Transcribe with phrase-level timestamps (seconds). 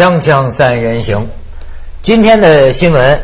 [0.00, 1.28] 锵锵三人行，
[2.00, 3.20] 今天的新闻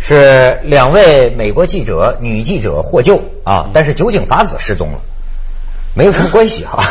[0.00, 4.98] 是两位美国记者女记者获救啊，但是酒井法子失踪了。
[5.94, 6.82] 没有什么关系哈，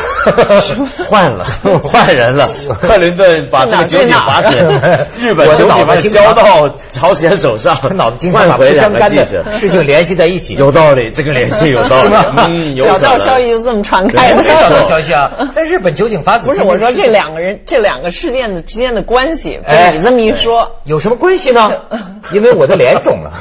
[1.10, 1.46] 换了，
[1.84, 2.48] 换人了。
[2.82, 4.58] 克林顿把这个酒井法子，
[5.20, 10.56] 日本酒井法子交到朝鲜手上，他脑子经常把不相干的事情联系在一起。
[10.56, 12.14] 有道理，这个联系有道理。
[12.38, 14.44] 嗯，小道消息就这么传开了。
[14.44, 21.72] 小道消息啊，在日本酒井法子不是我说这两个人这两个事件的之间的关系，被你这么一说，有什么关系呢？
[22.32, 23.32] 因为我的脸肿了，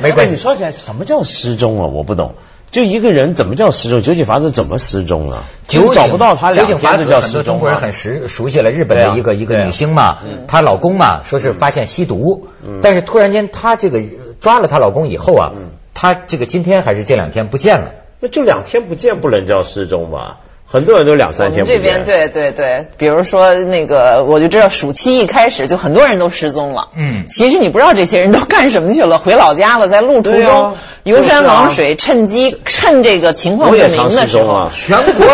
[0.00, 0.34] 没关系。
[0.34, 1.88] 你说起来，什么叫失踪啊？
[1.94, 2.34] 我不懂。
[2.74, 4.02] 就一个人怎么叫失踪？
[4.02, 5.44] 酒井法子怎么失踪啊？
[5.68, 6.52] 就找不到他。
[6.52, 12.48] 酒井法子很多中国人很熟熟悉了，日本的一个一个女星嘛，她老公嘛说是发现吸毒，
[12.82, 14.02] 但是突然间她这个
[14.40, 15.52] 抓了她老公以后啊，
[15.94, 17.92] 她这个今天还是这两天不见了。
[18.18, 20.40] 那就两天不见不能叫失踪吧？
[20.74, 21.76] 很多人都两三天不见。
[21.76, 26.88] 这边对对对，比如说那个，我就知道暑期一开始就很多人都失踪了。
[26.96, 35.26] 嗯，其实你不知道这些人都干什么去了，回老家了，在路途中游山玩水，趁机趁这个情况不明的时候，全国。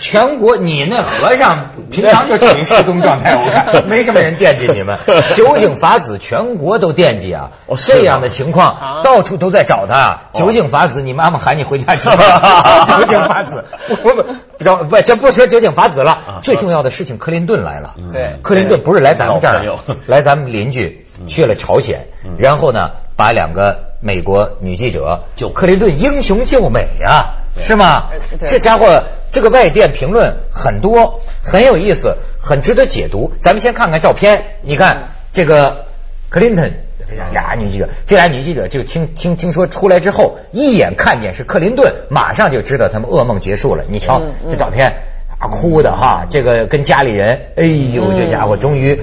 [0.00, 4.98] 全国，你那和尚平常就处于失踪状态， 我看没什么人惦记你们。
[5.34, 10.30] 酒井法子全国都惦记啊，这样的情况到处都在找他。
[10.34, 12.08] 酒井法子，你妈妈喊你回家去。
[12.86, 16.40] 酒井法子，不不不，不，这不说酒井法子了。
[16.42, 17.94] 最重要的事情，克林顿来了。
[18.10, 22.06] 对，克林顿不是来咱们这儿，来咱们邻居去了朝鲜，
[22.38, 27.34] 然后呢，把两个美国女记者，就克林顿英雄救美呀。
[27.60, 28.10] 是吗？
[28.38, 33.32] 这家伙，这个外电评论很多，很有意思，很值得解读。
[33.40, 35.86] 咱们先看看照片，你看这个
[36.28, 36.84] 克林顿
[37.32, 43.84] 俩女记者，这俩女记者就听听听说出来之后，一眼看见是克林顿，马上就知道他们噩梦结束了。
[43.88, 45.02] 你瞧这照片，
[45.38, 49.02] 啊，哭的哈，这个跟家里人，哎呦，这家伙终于。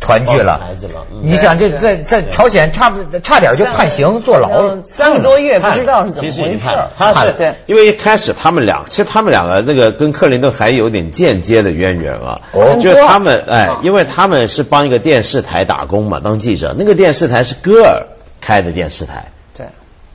[0.00, 1.04] 团聚了，孩子了。
[1.22, 4.48] 你想，这在在朝鲜差不差点就判刑坐牢。
[4.48, 6.60] 了三个多月，不知道是怎么回事。
[6.96, 12.40] 他是对，因为一开始他们俩，其实他们两个那个跟克林顿还有点间接的渊源啊。
[12.52, 16.74] 哦，就是他们哎，因为他们是帮一个电视台打工嘛，当记者。
[16.78, 18.06] 那个电视台是戈尔
[18.40, 19.32] 开的电视台。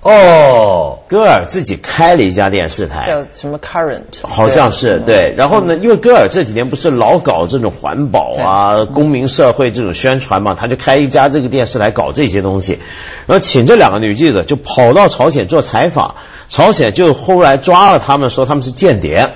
[0.03, 5.35] 哦，戈尔自己开了一家电视台，叫什么 Current，好像是对。
[5.38, 12.79] 然后呢，因为戈尔这几年不是老搞这种环保啊、公民社会这种宣传嘛，他就开一家这个电视台搞这些东西。
[13.28, 16.16] 然后请这两个女记者就跑到朝鲜做采访，
[16.50, 19.35] 朝鲜就后来抓了他们，说他们是间谍。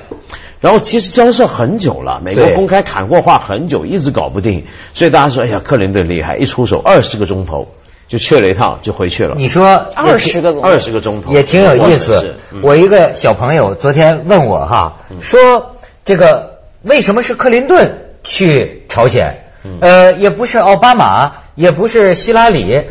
[0.62, 4.66] 然后其实交涉很久了，美国公开砍过话很久，一直搞不定。
[4.96, 7.68] 所以大家说，哎呀，克林顿厉害，一出手二十个钟头。
[8.16, 9.36] 就去了一趟，就回去了。
[9.36, 12.36] 你说二十个二十个钟头也挺有意思。
[12.62, 19.44] 我一个小朋友昨天问我哈，说这个为什么是克林顿去朝鲜？
[19.82, 22.86] 呃，也不是奥巴马，也不是希拉里。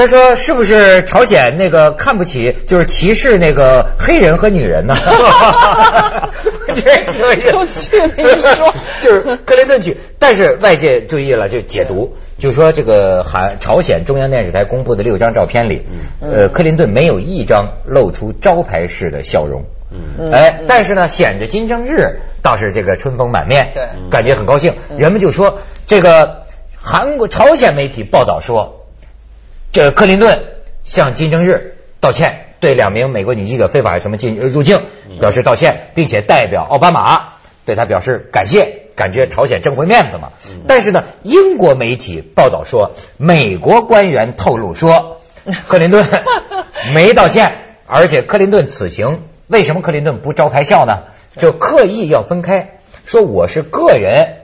[0.00, 4.96] 他说是不是朝鲜那个看不起，就是歧视那个黑人和女人呢？
[6.74, 8.72] 这个有趣，一说
[9.02, 12.16] 就是克林顿去，但是外界注意了，就解读。
[12.38, 15.86] 就说这个韩朝鲜中央电视台公布的六张照片里，
[16.22, 24.76] 呃，克林顿没有一张露出招牌式的笑容，嗯哎，但是呢，显着金正日倒是这个春风满面，对，感觉很高兴。
[24.96, 26.44] 人们就说，这个
[26.74, 28.79] 韩国朝鲜媒体报道说，
[29.72, 30.44] 这克林顿
[30.84, 34.82] 向金正日道歉，对两名美国女记者非法什么进入境
[35.20, 38.86] 表示道歉，并且代表奥巴马对他表示感谢。
[38.96, 40.32] 感觉朝鲜挣回面子嘛？
[40.66, 45.22] 但是呢，英国媒体报道说，美国官员透露说，
[45.68, 46.06] 克林顿
[46.92, 51.04] 没道歉，而且克林顿此行为什么克林顿不招牌笑呢？
[51.34, 54.36] 就刻意要分开，说我是个人，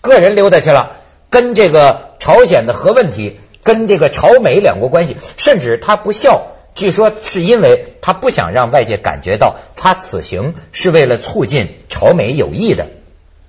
[0.00, 12.86] 个人溜达去了，跟这个朝鲜的核问题，跟这个朝美两国关系，甚至他不笑，据说是因为他不想让外界感觉到他此行是为了促进朝美友谊的。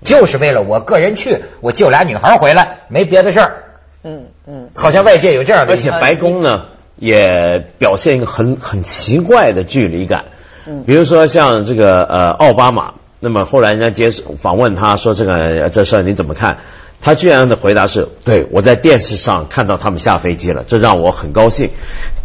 [0.02, 3.64] 就是为了我个人去，我救俩女孩回来，没别的事儿。
[4.02, 5.74] 嗯嗯，好像外界有这样的。
[5.74, 7.28] 而且白宫呢也
[7.76, 10.24] 表现一个很很奇怪的距离感。
[10.66, 14.10] 嗯，比如说像这个呃奥巴马，那么后来人家接
[14.40, 16.60] 访问他说这个这事儿你怎么看？
[17.02, 21.70] 他居然的回答是：对我在电视上看到他们下飞机了，这让我很高兴。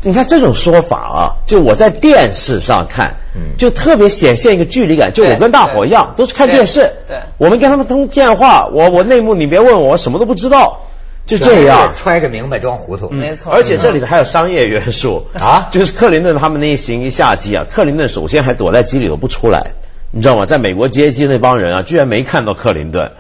[0.02, 3.16] 你看这种说法啊，就我在电视上看，
[3.58, 5.14] 就特别显现一个距离感。
[5.14, 6.92] 就我跟大伙一样，都是看电视。
[7.08, 10.82] 对，我们跟他们通电话，我我内幕你别问我，我什么都不知道。
[11.26, 13.10] 就这样，揣着明白装糊涂。
[13.10, 13.52] 没错。
[13.52, 19.72] 而且这里头还有商业约束啊，就是克林顿他们那一行一下机啊，克林顿首先还躲在机里头不出来，
[20.12, 20.46] 你知道吗？
[20.46, 23.14] 在美国接机那帮人啊，居然没看到克林顿。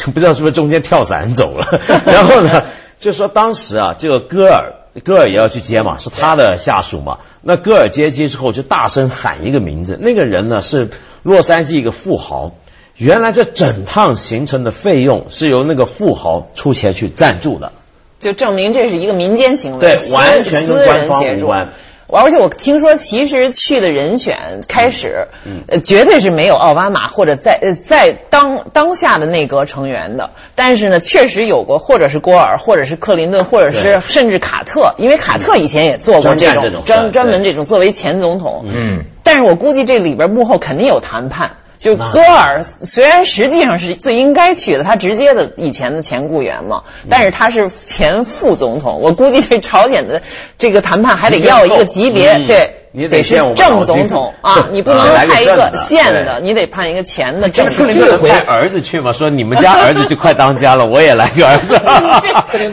[0.00, 1.80] 就不知道是不是中间跳伞走了。
[2.06, 2.64] 然后呢，
[2.98, 4.74] 就说当时啊，这个戈尔
[5.04, 7.18] 戈尔也要去接嘛，是他的下属嘛。
[7.42, 10.88] 那戈尔接机之后就大声喊一个名字，那个人呢是
[11.22, 12.52] 洛杉矶一个富豪。
[12.96, 17.72] 原来这整趟行程的费用是由那个富豪出钱去赞助的，
[18.18, 21.68] 就证明这是一个民间行为，对，完全跟官方无关。
[22.18, 25.28] 而且我听说，其实去的人选开始，
[25.68, 30.30] 呃，绝对是没有奥巴马或者在呃在当当下的内阁成员的。
[30.54, 38.64] 但是呢，确实有过，或者是郭尔，或者是克林顿，或者是甚至卡特，因为卡特以前也做过这种专专门这种作为前总统。
[38.66, 41.56] 嗯，但是我估计这里边幕后肯定有谈判。
[41.80, 50.22] 就戈尔虽然实际上是最应该去的，他直接的以前的前雇员嘛，但是他是前副总统，我估计这朝鲜的
[50.58, 52.76] 这个谈判还得要一个级别，对。
[52.92, 57.66] 你得是正总统 啊，你不能派一个县的，你得派一个前的正。
[57.66, 61.78] 克林顿派儿子去嘛，说你们家儿子就快当家了， 我也来个儿子。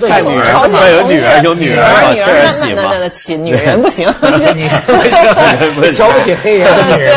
[0.07, 0.43] 派 女儿，
[0.91, 2.47] 有女儿有女儿，女儿？
[2.75, 4.07] 那那那女人不行，
[4.55, 7.15] 女人不行，瞧不起黑人的女人。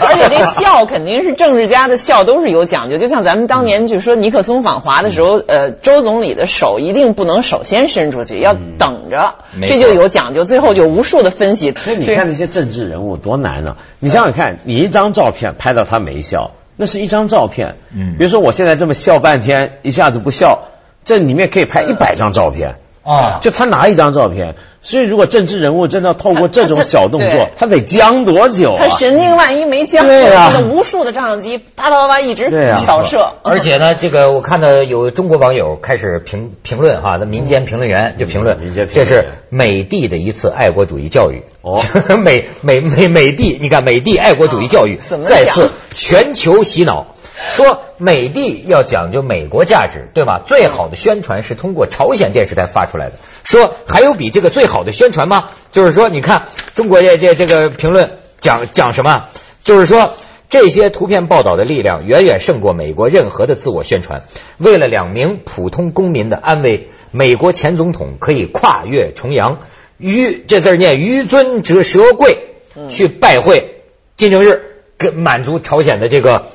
[0.00, 9.36] 而且这孝肯定是政治家的孝都是有讲究，就像咱们当年就说尼克松访华的时候，呃，周总理的手一定不能首先伸出去，要等着，
[9.66, 10.44] 这就有讲究。
[10.44, 11.72] 最后就无数的分析。
[11.72, 12.33] 所以你看。
[12.34, 13.76] 那些政治人物多难呢？
[14.00, 17.76] 你想想看，你一张照片拍到他没笑，那是一张照片。
[17.94, 20.64] 嗯，比如说我现在这么笑半天，一下子不笑，
[21.04, 22.74] 这里面可以拍一百张照片。
[23.04, 28.76] 啊，就他拿一张照片，所以如果政治人物真的透过这种小动作，他得僵多久？
[28.78, 32.50] 他神经万一没僵，对啊，无数的照相机啪啪啪一直
[32.84, 33.32] 扫射。
[33.42, 38.58] 而且呢，这个我看到有中国网友开始评评论哈，那民间评论员就评论，
[38.92, 41.42] 这是美帝的一次爱国主义教育。
[41.62, 41.82] 哦，
[42.22, 47.06] 美美美美帝，你看美帝爱国主义教育再次全球洗脑。
[47.50, 50.42] 说美帝要讲究美国价值，对吧？
[50.46, 53.16] 最好的宣传是通过朝鲜电视台发出来的。
[53.44, 55.50] 说还有比这个最好的宣传吗？
[55.70, 59.26] 就是说，你看中国这这这个评论讲讲什么？
[59.62, 60.14] 就是说
[60.48, 64.22] 这些图片报道的力量远远胜过美国任何的自我宣传。
[64.58, 69.60] 为了两名普通公民的安危，美国前总统可以跨越重洋，
[69.98, 72.56] 于这字念于尊折蛇贵，
[72.88, 73.82] 去拜会
[74.16, 76.46] 金正日，跟满足朝鲜的这个。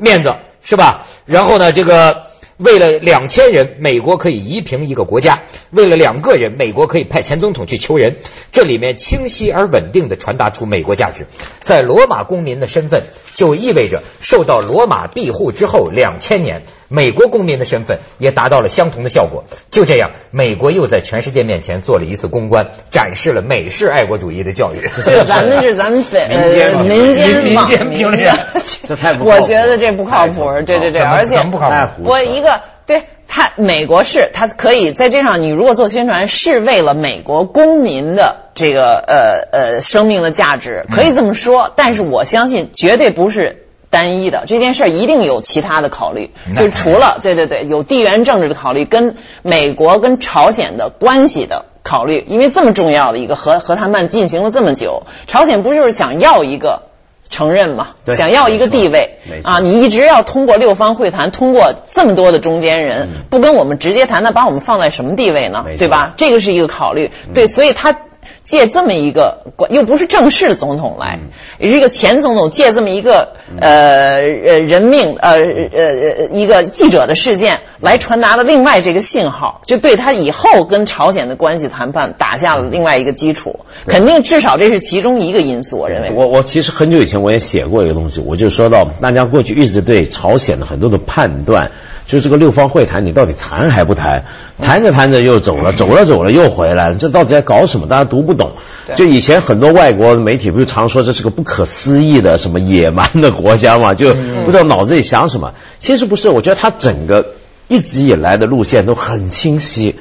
[0.00, 0.32] 面子
[0.62, 1.06] 是吧？
[1.26, 2.26] 然后呢，这个
[2.58, 8.16] 为了两千人，美国可以移平一个国家；为了两个人，美国可以派前总统去求人。
[8.50, 11.26] 这里面清晰而稳定的传达出美国价值。
[11.60, 16.64] 在罗马公民的身份，就意味着受到罗马庇护之后两千年。
[16.88, 19.44] 美国公民的身份也达到了相同的效果。
[19.70, 24.88] 就这样，美国又在全世界面前做了一次公关，展示了美式爱国主义的教育。
[25.04, 28.36] 这咱们是咱们民间民间民间评论，
[28.84, 30.44] 这太不我觉得这不靠谱。
[30.66, 32.02] 对对对，而且不靠谱。
[32.04, 41.70] 我一个对他，美国是他可以在这上，你如果做宣传，是为了美国公民的这个呃呃生命的价值，可以这么说。
[41.76, 43.67] 但是我相信，绝对不是。
[43.90, 56.82] 单一的这件事儿一定有其他的考虑，就除了对对对，有地缘政治的考虑，跟美国跟朝鲜的关系的考虑，因为这么重要的一个核核谈判进行了这么久，朝鲜不就是想要一个
[57.30, 59.18] 承认嘛，想要一个地位。
[59.42, 65.64] 啊，你一直要通过六方会谈，通过这么多的中间人，不跟我们直接谈，那把我们放在什么地位呢？
[65.78, 66.12] 对吧？
[66.16, 67.96] 这个是一个考虑，对，所以他。
[68.44, 71.20] 借这么一个又不是正式的总统来，
[71.58, 83.60] 也是一个前总统借这么一个呃呃人命呃呃一个记者的事件来传达了另外这个信号，就对他以后跟朝鲜的关系谈判打下了另外一个基础。
[83.86, 86.12] 肯定至少这是其中一个因素，我认为。
[86.14, 91.70] 我我其实很久以前我也写过一个东西，我就说到大家过去一直对朝鲜的很多的判断。
[92.08, 94.24] 就这个六方会谈，你到底谈还不谈？
[94.60, 97.86] 谈着谈着又走了，走了走了又回来了，这到底在搞什么？
[97.86, 98.52] 大家读不懂。
[98.96, 103.92] 就以前很多外国媒体不是常说这是个不可思议的什么野蛮的国家嘛？
[103.92, 105.52] 就不知道脑子里想什么。
[105.78, 107.34] 其实不是，我觉得他整个
[107.68, 109.96] 一直以来的路线都很清晰。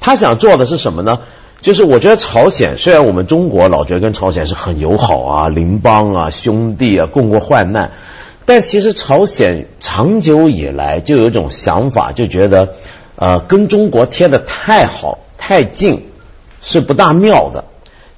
[0.00, 1.20] 他想做的是什么呢？
[1.60, 7.92] 就是我觉得朝鲜虽然我们中国老觉得跟朝鲜是很友好啊、邻邦啊、兄弟啊，共过患难。
[8.44, 12.74] 但其实朝鲜长久以来就有一种想法，就觉得，
[13.16, 16.08] 呃，跟中国贴的太好太近
[16.60, 17.64] 是不大妙的。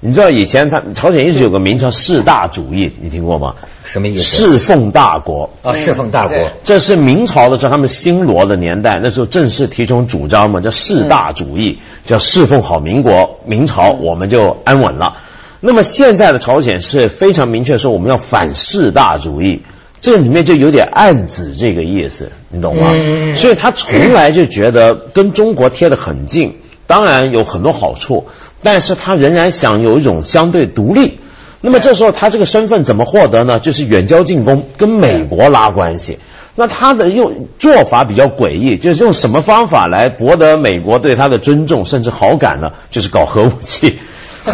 [0.01, 3.55] 你知道以前他朝鲜一直有个名称“世大主义”，你听过吗？
[3.85, 4.23] 什么意思？
[4.23, 6.37] 侍奉大国啊，侍奉大国。
[6.63, 15.17] 这是明朝的时候，他们新罗的年代，那时候正式提出主张嘛，叫世大主义，叫侍奉好民国、明朝，我们就安稳了。
[15.59, 19.63] 那么现在的朝鲜是非常明确说，我们要反世大主义。
[20.01, 22.91] 这里面就有点暗指这个意思，你懂吗？
[23.33, 28.27] 所以他从来就觉得跟中国贴得很近，当然有很多好处，
[28.61, 31.19] 但是他仍然想有一种相对独立。
[31.61, 33.59] 那么这时候他这个身份怎么获得呢？
[33.59, 36.19] 就是远交近攻，跟美国拉关系。
[36.57, 42.69] 那他的用做法比较诡异，就是用什么方法来博得美国对他的尊重甚至好感呢？
[42.91, 43.97] 就是搞核武器。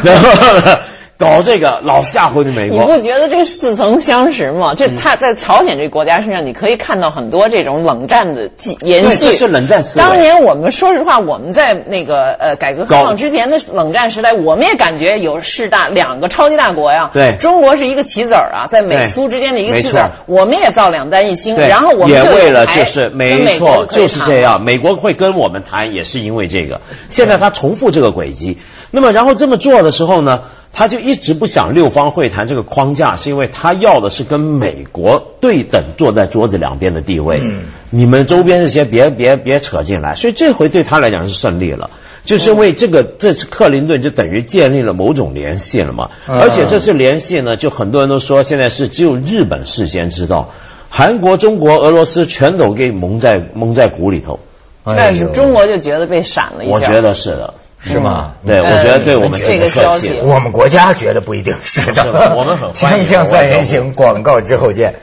[0.04, 0.80] 然后呢？
[1.22, 4.74] 搞这个老吓唬你美国，你不觉得这似曾相识吗？
[4.76, 8.50] 这他在朝鲜这个国家身上，你可以看到很多这种冷战的
[8.82, 9.28] 延续。
[9.28, 10.06] 这是冷战思维。
[10.06, 17.12] 当年我们说实话，我们在那个呃改革开放之前的冷战时代，我们也感觉有势大两个超级大国呀。
[17.14, 26.82] 对，中国是一个棋子儿啊，在美苏之间的一个棋子儿，我们也造两弹一星，然后我们也为了就是没错就是这样，美国会跟我们谈，也是因为这个。
[27.10, 28.58] 现在他重复这个轨迹，
[28.90, 30.42] 那么然后这么做的时候呢？
[30.74, 37.40] 他就一直不想六方会谈这个框架，是因为他要的是跟美国对等坐在桌子两边的地位。
[37.44, 41.90] 嗯，你们周边这些别别别扯进来，所以这回对他来讲是胜利了，
[42.24, 46.10] 就是为这个这次克林顿就等于建立了某种联系了嘛。
[46.28, 50.52] 而且这次联系呢，就很多人都说现在是只有日本事先知道，
[50.90, 54.40] 韩国、中国、俄罗斯全都给蒙在蒙在鼓里头。
[54.84, 56.74] 但是中国就觉得被闪了一下。
[56.74, 57.54] 我觉得是的。
[57.84, 58.34] 是吗？
[58.46, 62.36] 对，我觉得对我们这个消息，我们国家觉得不一定是的。
[62.38, 64.96] 我们很 锵锵三人行，广告之后见。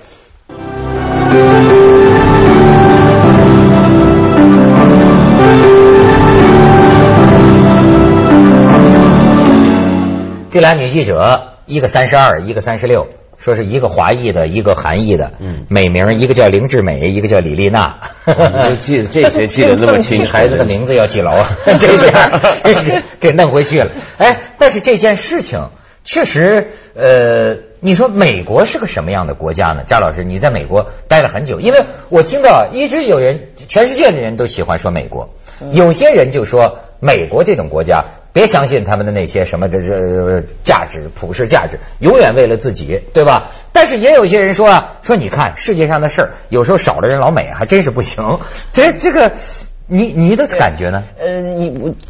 [10.50, 13.06] 这俩女记者，一个三十二，一个三十六。
[13.48, 21.48] 说是一个华裔的，一个韩裔的，嗯，美名一个叫林志美，一个叫李丽娜，就记这些记得这么清楚， 孩子的名字要记牢啊，
[21.80, 22.42] 这下
[23.18, 23.90] 给弄回去了。
[24.18, 25.70] 哎，但是这件事情
[26.04, 29.84] 确实，呃，你说美国是个什么样的国家呢？
[29.86, 35.30] 张老师，你在美国待了很久，因为我听到一直有人，全世界的人都喜欢说美国，
[35.72, 38.04] 有些人就说美国这种国家。
[38.38, 43.50] 别相信他们的那些什么这这价值普世价值，永远为了自己，对吧？
[43.72, 48.38] 但是也有些人说啊，说你看世界上的事儿，有时候少了人老美还真是不行。
[48.72, 49.32] 这这个，
[49.88, 51.02] 你你的感觉呢？
[51.18, 51.40] 呃，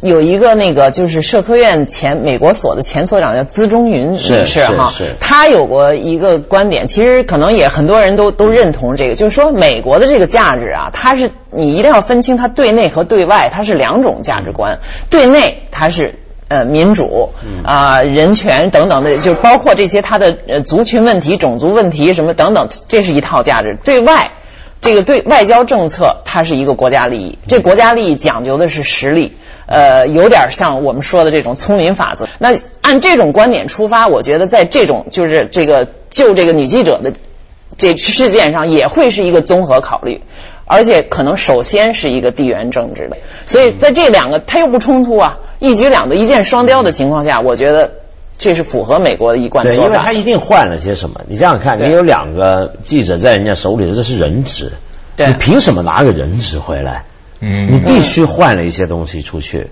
[0.01, 14.79] 有有一个那个就是社科院前美国所的前所长叫资中云是是哈，他有过一个观点，其实可能也很多人都都认同这个，就是说美国的这个价值啊，它是你一定要分清它对内和对外，它是两种价值观。
[15.09, 16.19] 对内它是。
[16.51, 17.29] 呃，民主
[17.63, 23.77] 啊，人权等等的，就包括这些他的呃族群问题、种族问题什么等等，这是一套价值。
[23.83, 24.31] 对外，
[24.81, 27.37] 这个对外交政策，它是一个国家利益。
[27.47, 32.27] 这国家利益讲究的是实力，呃，有点像我们说的这种丛林法则。
[32.39, 37.13] 那按这种观点出发，我觉得在这种就是这个就这个女记者的
[37.77, 40.21] 这事件上，也会是一个综合考虑。
[40.71, 43.17] 而且可能首先是一个地缘政治的，
[43.47, 47.91] 所以在这两个它又不冲突啊，一举两得、一箭双雕的情况下，我觉得
[48.39, 49.83] 这是符合美国的一贯做法。
[49.83, 51.21] 因为他一定换了些什么。
[51.27, 54.71] 你想想看，你有两个记者在人家手里，这是人质，
[55.17, 57.05] 你凭什么拿个人质回来？
[57.41, 59.69] 嗯，你必须换了一些东西出去。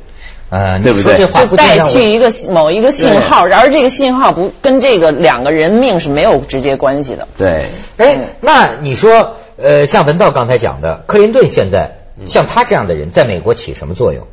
[0.49, 1.17] 呃，对不对？
[1.17, 7.27] 就带去一个某一个信号，然而这个信号不跟这个两个人命是没有直接关系的。
[7.37, 14.25] 对，哎，那你说，呃，像文道刚才讲的，克林顿现在像他这样的人，在美国起什么作用？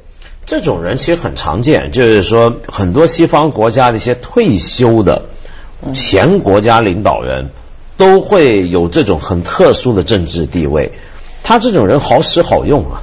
[0.47, 5.23] 这种人其实很常见，就是说很多西方国家的一些退休的
[5.95, 7.51] 前国家领导人，
[7.97, 10.93] 都会有这种很特殊的政治地位。
[11.43, 13.03] 他这种人好使好用啊，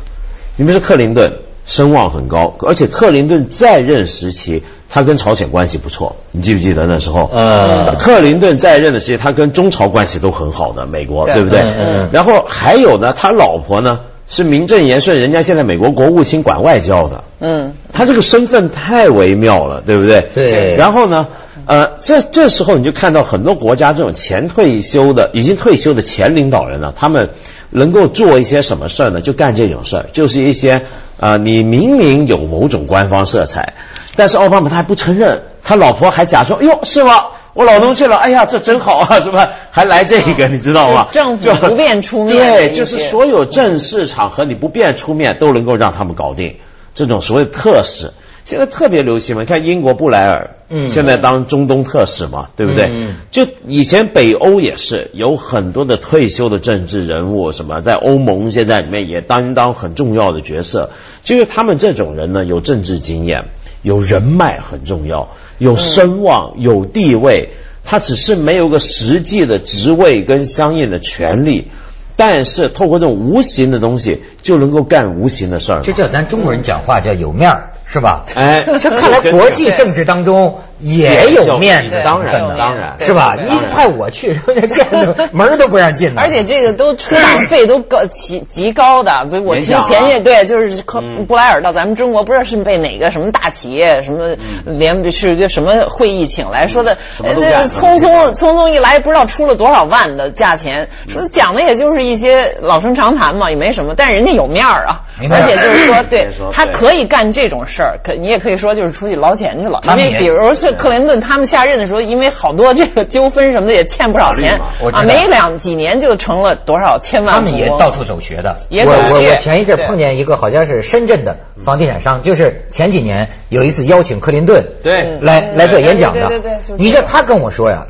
[0.56, 1.40] 你比如说克林顿。
[1.64, 6.16] 声望很高，而且克林顿在任时期，他跟朝鲜关系不错。
[6.32, 7.30] 你记不记得那时候？
[7.32, 11.60] 嗯，克林顿在任的时期，他跟中朝关系都很好的，美国对不对？
[11.60, 12.10] 嗯。
[12.12, 14.00] 然后还有呢，他老婆呢
[14.32, 17.24] 是名正言顺，人家现在美国国务卿管外交的。
[17.40, 17.76] 嗯。
[17.94, 20.30] 他这个身份太微妙了，对不对？
[20.34, 20.76] 对。
[20.76, 21.28] 然后呢，
[21.68, 27.30] 呃，这这时候你就看到很多国家这种前退休的、已经退休的前领导人呢，他们
[27.70, 29.22] 能够做一些什么事儿呢？
[29.22, 30.82] 就干这种事儿，就是一些。
[31.20, 33.76] 啊，你明明有某种官方色彩，
[34.16, 37.26] 但是奥巴马他还不承认，他老婆还假装，哎呦，是吗？
[37.54, 39.52] 我老东去了，哎呀，这真好啊， 是吧？
[39.72, 41.08] 还来这个，你知道吗？
[41.12, 46.56] 政府不便出面，对，就是所有正式场合你不便出面，都能够让他们搞定
[46.96, 48.12] 这种所谓特使。
[48.44, 52.90] 现在特别流行嘛，你看英国布莱尔，嗯，现在当中东特使嘛，对不对？
[52.92, 60.90] 嗯，就以前北欧也是有很多的退休的政治人物，什么在欧盟现在里面也担当很重要的角色，
[61.24, 63.50] 就是他们这种人呢，有政治经验，
[63.82, 67.50] 有人脉很重要，有声望、有地位，
[67.84, 71.72] 他只是没有个实际的职位跟相应的权利。
[72.18, 75.82] 但是透过这种无形的东西，就能够干无形的事儿。
[75.82, 77.71] 这叫咱中国人讲话叫有面儿。
[77.92, 78.24] 是吧？
[78.36, 83.34] 哎， 这看来国际政治当中也有面子，当然当然，是吧？
[83.38, 84.34] 你派我去，
[84.68, 84.88] 见
[85.34, 89.12] 门都不让进而且这个都出场费都高极极高的。
[89.44, 90.84] 我听前些对，就是
[91.28, 103.94] 布莱尔到咱们中国，不知道是被哪个什么大企业什么连是一个什么会议请来说的，匆匆匆匆一来，不知道出了多少万的价钱，说讲的也就是一些老生常谈嘛，也没什么。
[103.98, 107.81] 但是人家有面儿啊，而且就是说，对他可以干这种事。
[108.04, 114.60] 可你也可以说就是出去捞钱去了，因为比如是克林顿他们下任的时候，因为好多这个纠纷什么的也欠不少钱
[114.94, 117.36] 啊，没两几年就成了多少千万。
[117.36, 119.26] 他们也到处走学的，也走学。
[119.26, 126.76] 我我前一阵碰见一个好像是深圳的房地产商，就是前几年有一次邀请克林顿对来来做演讲的，对对对。
[126.78, 127.86] 你知道他跟我说呀，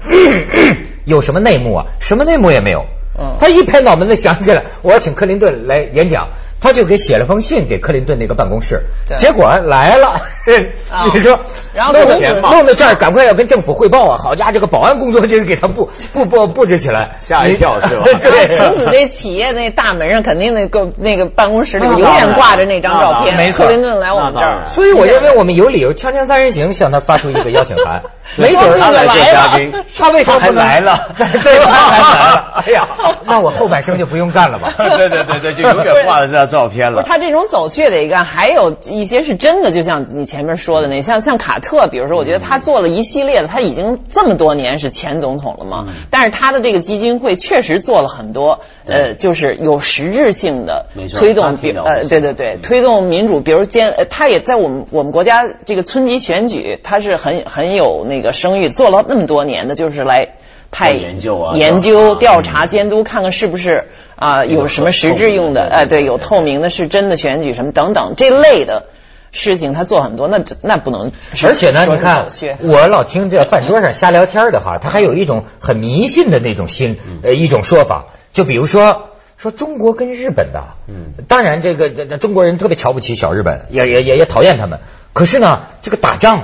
[1.05, 1.85] 有什么内幕啊？
[1.99, 2.85] 什么内幕也没有。
[3.19, 6.29] 嗯，他一拍脑门子想起来，我要请克林顿来演讲。
[6.61, 8.83] 他就给写了封信给克林顿那个办公室，
[9.17, 10.21] 结果来了，
[11.11, 11.39] 你说，
[11.73, 14.17] 然后弄得弄得这儿 赶快要跟政府汇报啊！
[14.21, 18.03] 好家伙，这个保安工作就给他布 布布布置起来，吓一跳是吧？
[18.21, 28.03] 对，从此这企业那大门上肯定那个那个办公室里永远挂着那张照片，没错，克林顿来我们这儿，所以我认为我们有理由锵锵三人行向他发出一个邀请函，
[28.37, 31.09] 没准他来做嘉宾，他为什么还来了？
[31.17, 31.25] 对，
[31.65, 32.63] 他还来了。
[32.67, 32.87] 哎呀，
[33.25, 34.71] 那我后半生就不用干了吧？
[34.77, 37.01] 对对对对，就永远挂在这张照片了。
[37.03, 37.31] 他这。
[37.31, 51.45] 种走穴的一个，还有一些是真的，就像你前面说的那，像像卡特，比如说，我觉得他做了一系列的，他已经这么多年是前总统了嘛，但是他的这个基金会确实做了很多，呃，就是有实质性的推动，
[51.85, 60.33] 呃，对对对，推动民主，比如监，他也在我们我们国家这个村级选举，他是很很有那个声誉，做了那么多年的，就是来
[60.69, 63.87] 派研究啊，研究调查监督，看看是不是。
[64.21, 65.63] 啊，有什么实质用的？
[65.63, 68.85] 哎，对，有透明的，是真的选举什么等等这类的
[69.31, 71.11] 事情，他做很多，那那不能。
[71.43, 72.27] 而且呢，你看，
[72.59, 84.81] 我老听这饭桌上瞎聊天的哈，他还有一种很迷信的那种心，呃，一种说法，就比如说说中国跟日本的，嗯，当然这个这中国人特别瞧不起小日本，也也也也讨厌他们，
[85.13, 86.43] 可是呢，这个打仗，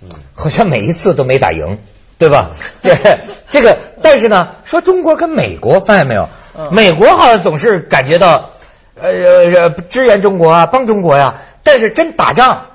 [0.00, 1.78] 嗯，好像每一次都没打赢。
[2.18, 2.52] 对吧？
[2.80, 2.96] 对
[3.50, 6.30] 这个，但是呢，说中国跟美国发现没有？
[6.70, 8.50] 美国好像总是感觉到，
[9.00, 11.36] 呃呃，支援中国啊，帮中国呀。
[11.62, 12.66] 但是真打仗，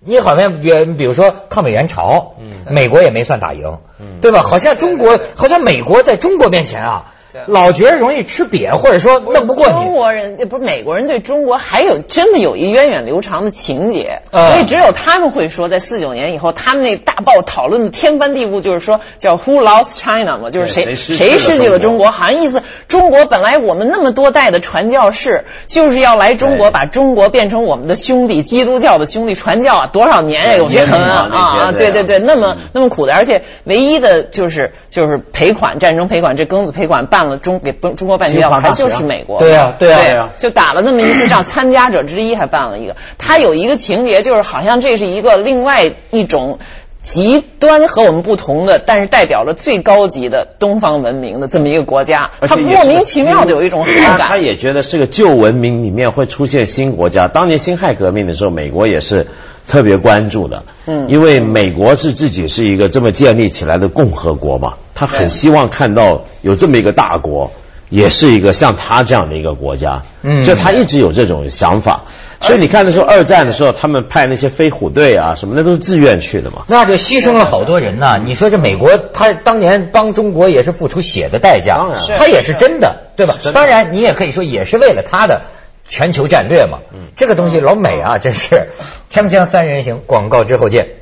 [0.00, 2.34] 你好像也比如说抗美援朝，
[2.68, 3.78] 美国也没算打赢，
[4.20, 4.42] 对吧？
[4.42, 7.12] 好像中国，好像美国在中国面前啊。
[7.46, 9.72] 老觉得容易吃瘪，或者说弄不过你。
[9.72, 37.19] 中国人不是美国人对中国还有真的有一源远流长的情节，所以只有他们会说，在四九年以后，他们那大报讨论的天翻地覆，就是说叫 Who lost China 嘛，就是谁谁失去了中国，好像意思中国本来我们那么多代的传教士就是要来中国，把中国变成我们的兄弟，基督教的兄弟传教啊，多少年啊，有些很啊，对对对，那么那么苦的，而且唯一的就是就是赔款，战争赔款，这庚子赔款办。
[37.20, 42.96] 办了中给中中国办学校，还就是美国，对呀对呀，就打了那么一次仗，参加者之一还办了一个。
[43.18, 46.58] 他有一个情节，就是好像这是一个另外一种
[47.02, 52.30] 极端和我们不同的，但是代表了最高级的东方文明的这么一个国家。
[52.40, 54.20] 他莫名其妙的有一种好感。
[54.20, 57.28] 他也觉得是个旧文明里面会出现新国家。
[57.28, 59.26] 当年辛亥革命的时候，美国也是
[59.66, 60.64] 特别关注的。
[60.86, 64.74] 嗯，因为美国是自己是一个这么建立起来的共和国嘛。
[64.94, 67.50] 他很希望看到有这么一个大国，
[67.90, 72.04] 也是一个像他这样的一个国家，嗯，就他一直有这种想法。
[72.40, 76.62] 所以你看的时候，二战的时候，他们派那些飞虎队啊什么，那都是自愿去的嘛。
[76.68, 78.18] 那就牺牲了好多人呐。
[78.24, 83.34] 你说这美国，他当年帮中国也是付出血的代价，当然，他也是真的，对吧？
[83.52, 85.42] 当然，你也可以说也是为了他的
[85.86, 86.78] 全球战略嘛。
[86.94, 88.68] 嗯，这个东西老美啊，真是
[89.10, 90.99] 锵锵三人行，广告之后见。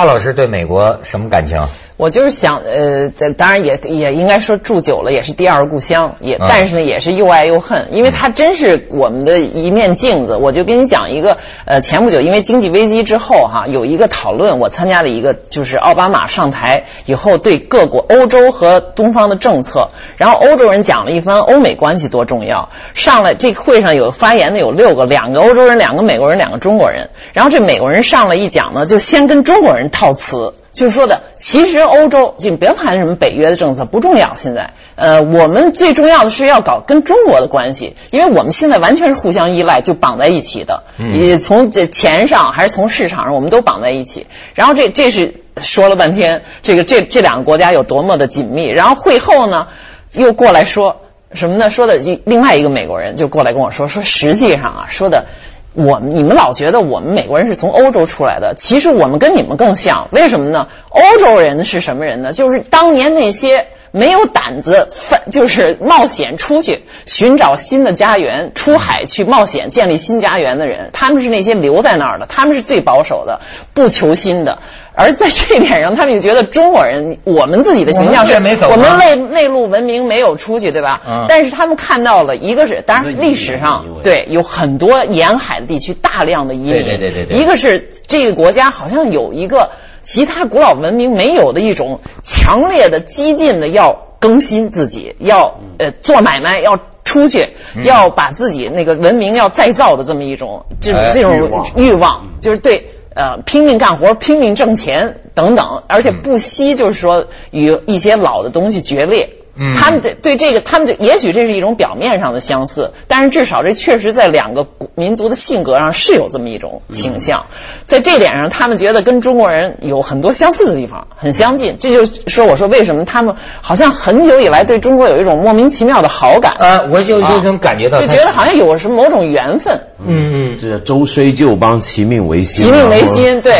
[0.00, 1.58] 扎老师对美国什么感情？
[2.00, 10.34] 我就是想，呃，当然也也应该说住久了也是第二故乡，也但是呢也是又爱又恨，因为它真是我们的一面镜子。
[10.34, 11.36] 我就跟你讲一个，
[11.66, 22.70] 呃，前不久因为经济危机之后哈，有一个讨论，我参加了一个，就是奥巴马上台以后对各国欧洲和东方的政策，然后欧洲人讲了一番欧美关系多重要。
[22.94, 27.10] 上来这个会上有发言的有六个，两个欧洲人，两个美国人，两个中国人。
[27.34, 30.54] 然后这美国人上来一讲呢，就先跟中国人套词。
[30.72, 44.26] 就是说的，其实欧洲就别谈什么北约的政策不重要，现在，呃，我们最重要的是要搞跟中国的关系，因为我们现在完全是互相依赖，就绑在一起的，也从这钱上还是从市场上，我们都绑在一起。
[44.54, 48.68] 然后这这是说了半天，这个这这两个国家有多么的紧密。
[48.68, 49.66] 然后会后呢，
[50.12, 51.00] 又过来说
[51.32, 51.68] 什么呢？
[51.70, 55.26] 说的另外一个美国人就过来跟我说，说实际上啊，说的。
[55.74, 60.08] 我们你们老觉得我们美国人是从欧洲出来的，其实我们跟你们更像。
[60.10, 60.66] 为什么呢？
[60.88, 62.32] 欧洲人是什么人呢？
[62.32, 70.90] 就是当年那些没有胆子犯，就是冒险出去寻找新的家园、出海去冒险建立新家园的人。
[70.92, 73.40] 他们是那些留在那儿的，他们是最保守的，
[73.74, 74.58] 不求新的。
[74.92, 81.00] 而在这一点上，他们就觉得中国人，我们自己的形象是，我们内内陆文明没有出去，对吧？
[81.06, 81.26] 嗯。
[81.28, 87.36] 但是他们看到了一个是，当然历史上对有很多沿海的地区大量的移民，对对对对。
[87.38, 89.70] 一个是这个国家好像有一个
[90.02, 97.50] 其他古老文明没有的一种强烈的激进的要更新自己，要呃做买卖，要出去，
[97.84, 102.94] 要把自己那个文明要再造的这么一种这种这种欲望，就是对。
[103.12, 109.30] 呃，拼命干活，拼命挣钱等等，而且不惜就是说与一些老的东西决裂。
[109.62, 117.44] 嗯，他们对对这个，他们就也许这是一种表面上的相似，但是至少这确实在两个民族的性格上是有这么一种倾向，
[117.84, 121.76] 在这点上，他们觉得跟中国人有很多相似的地方，很相近。
[121.78, 126.56] 这就说，我说为什么他们好像很久以来对中国有一种莫名其妙的好感？
[126.58, 129.88] 呃，我就就能感觉到，就觉得好像有什么某种缘分。
[130.02, 132.64] 嗯嗯，这周虽旧邦，其命维新。
[132.64, 133.52] 其命维新，对。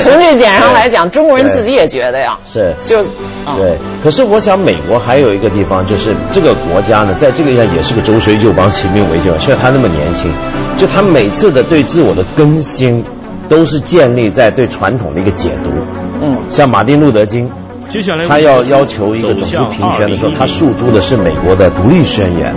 [0.00, 3.78] 从这点上来讲，中国人自己也觉得呀，是就对。
[4.02, 5.19] 可是我想，美国还。
[5.20, 9.30] 还有一个地方就是这个国家呢，在这个上也是个周虽旧邦，其命维新。
[9.38, 10.32] 虽然他那么年轻，
[10.78, 13.04] 就他每次的对自我的更新，
[13.46, 15.70] 都是建立在对传统的一个解读。
[16.22, 17.50] 嗯，像马丁路德金，
[17.86, 22.56] 接下来他要要求一个种族平权的时候，他诉诸的是美国的独立宣言，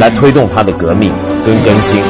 [0.00, 1.12] 来推动他的革命
[1.46, 2.02] 跟更新。